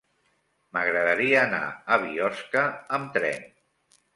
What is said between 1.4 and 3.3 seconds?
anar a Biosca amb